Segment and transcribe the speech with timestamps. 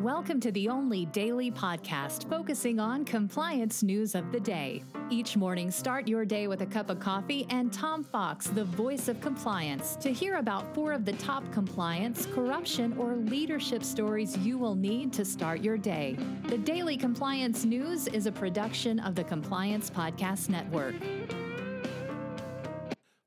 [0.00, 4.82] Welcome to the only daily podcast focusing on compliance news of the day.
[5.10, 9.08] Each morning, start your day with a cup of coffee and Tom Fox, the voice
[9.08, 14.56] of compliance, to hear about four of the top compliance, corruption, or leadership stories you
[14.56, 16.16] will need to start your day.
[16.44, 20.94] The Daily Compliance News is a production of the Compliance Podcast Network.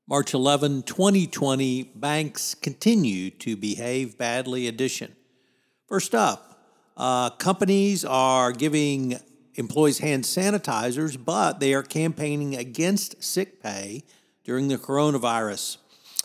[0.08, 5.14] March 11, 2020, banks continue to behave badly edition.
[5.86, 6.53] First up,
[6.96, 9.18] uh, companies are giving
[9.54, 14.04] employees hand sanitizers, but they are campaigning against sick pay
[14.44, 15.78] during the coronavirus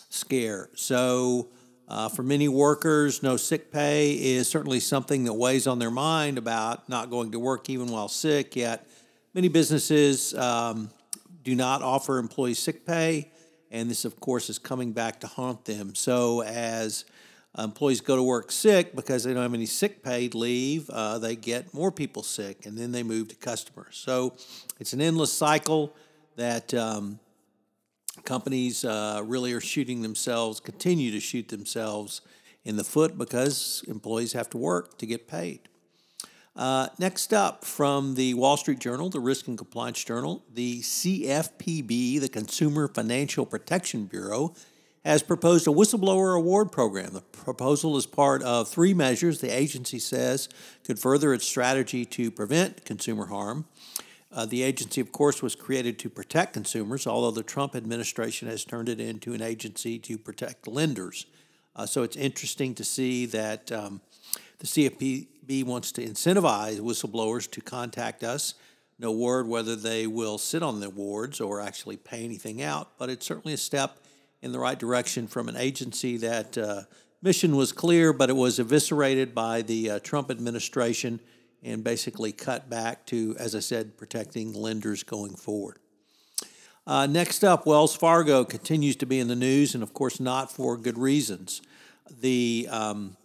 [0.09, 0.69] scare.
[0.75, 1.49] So,
[1.87, 6.37] uh, for many workers, no sick pay is certainly something that weighs on their mind
[6.37, 8.55] about not going to work even while sick.
[8.55, 8.87] Yet,
[9.33, 10.91] many businesses um,
[11.43, 13.31] do not offer employees sick pay,
[13.71, 15.95] and this, of course, is coming back to haunt them.
[15.95, 17.05] So, as
[17.57, 20.89] employees go to work sick because they don't have any sick paid leave.
[20.89, 23.97] Uh, they get more people sick, and then they move to customers.
[23.97, 24.35] So
[24.79, 25.95] it's an endless cycle
[26.35, 27.19] that um,
[28.23, 32.21] companies uh, really are shooting themselves, continue to shoot themselves
[32.63, 35.61] in the foot because employees have to work to get paid.
[36.55, 42.19] Uh, next up from the Wall Street Journal, the Risk and Compliance Journal, the CFPB,
[42.19, 44.53] the Consumer Financial Protection Bureau,
[45.05, 47.13] has proposed a whistleblower award program.
[47.13, 50.49] The proposal is part of three measures the agency says
[50.83, 53.65] could further its strategy to prevent consumer harm.
[54.31, 58.63] Uh, the agency, of course, was created to protect consumers, although the Trump administration has
[58.63, 61.25] turned it into an agency to protect lenders.
[61.75, 64.01] Uh, so it's interesting to see that um,
[64.59, 68.53] the CFPB wants to incentivize whistleblowers to contact us.
[68.99, 73.09] No word whether they will sit on the awards or actually pay anything out, but
[73.09, 73.97] it's certainly a step
[74.41, 76.81] in the right direction from an agency that uh,
[77.21, 81.19] mission was clear, but it was eviscerated by the uh, Trump administration
[81.63, 85.77] and basically cut back to, as I said, protecting lenders going forward.
[86.87, 90.51] Uh, next up, Wells Fargo continues to be in the news, and of course, not
[90.51, 91.61] for good reasons.
[92.21, 93.17] The um,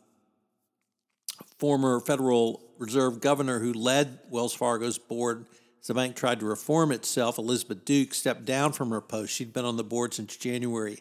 [1.58, 5.46] former Federal Reserve governor who led Wells Fargo's board
[5.86, 9.32] the bank tried to reform itself, Elizabeth Duke stepped down from her post.
[9.32, 11.00] She'd been on the board since January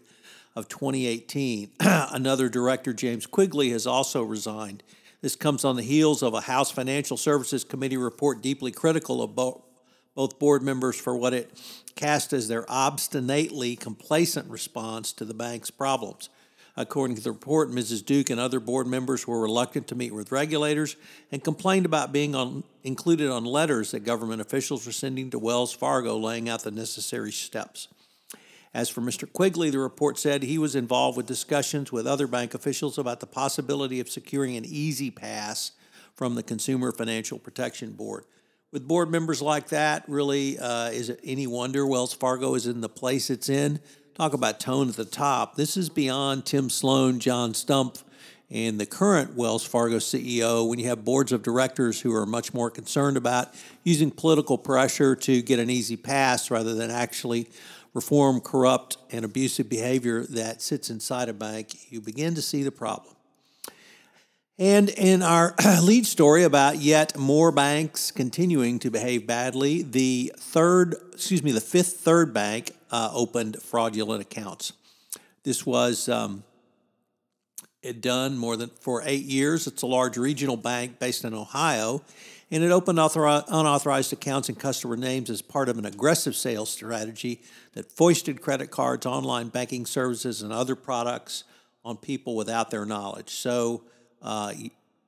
[0.55, 1.71] of 2018.
[1.79, 4.83] Another director, James Quigley, has also resigned.
[5.21, 9.35] This comes on the heels of a House Financial Services Committee report deeply critical of
[9.35, 9.63] bo-
[10.15, 11.57] both board members for what it
[11.95, 16.29] cast as their obstinately complacent response to the bank's problems.
[16.75, 18.03] According to the report, Mrs.
[18.03, 20.95] Duke and other board members were reluctant to meet with regulators
[21.31, 25.71] and complained about being on, included on letters that government officials were sending to Wells
[25.71, 27.89] Fargo laying out the necessary steps.
[28.73, 29.31] As for Mr.
[29.31, 33.27] Quigley, the report said he was involved with discussions with other bank officials about the
[33.27, 35.73] possibility of securing an easy pass
[36.15, 38.25] from the Consumer Financial Protection Board.
[38.71, 42.81] With board members like that, really, uh, is it any wonder Wells Fargo is in
[42.81, 43.79] the place it's in?
[44.15, 45.55] Talk about tone at the top.
[45.55, 48.03] This is beyond Tim Sloan, John Stumpf,
[48.51, 52.53] and the current Wells Fargo CEO when you have boards of directors who are much
[52.53, 57.49] more concerned about using political pressure to get an easy pass rather than actually
[57.95, 62.71] reform corrupt and abusive behavior that sits inside a bank, you begin to see the
[62.71, 63.15] problem.
[64.59, 70.95] And in our lead story about yet more banks continuing to behave badly, the third,
[71.11, 74.73] excuse me, the fifth third bank uh, opened fraudulent accounts.
[75.43, 76.43] This was um,
[77.99, 79.65] done more than for eight years.
[79.65, 82.03] It's a large regional bank based in Ohio,
[82.51, 86.69] and it opened author- unauthorized accounts and customer names as part of an aggressive sales
[86.69, 87.41] strategy
[87.73, 91.43] that foisted credit cards, online banking services, and other products
[91.83, 93.31] on people without their knowledge.
[93.31, 93.81] So
[94.23, 94.53] uh,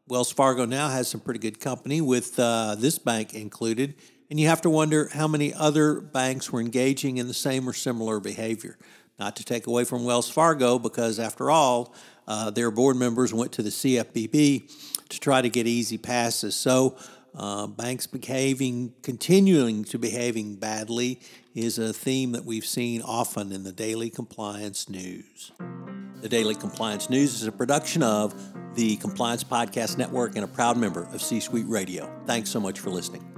[0.07, 3.95] Wells Fargo now has some pretty good company with uh, this bank included,
[4.29, 7.73] and you have to wonder how many other banks were engaging in the same or
[7.73, 8.77] similar behavior.
[9.17, 11.95] Not to take away from Wells Fargo, because after all,
[12.27, 16.55] uh, their board members went to the CFPB to try to get easy passes.
[16.55, 16.97] So,
[17.33, 21.21] uh, banks behaving, continuing to behaving badly,
[21.53, 25.51] is a theme that we've seen often in the daily compliance news.
[26.21, 28.33] The Daily Compliance News is a production of
[28.75, 32.13] the Compliance Podcast Network and a proud member of C Suite Radio.
[32.25, 33.34] Thanks so much for listening.